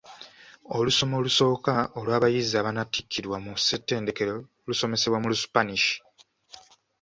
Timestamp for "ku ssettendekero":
3.45-4.35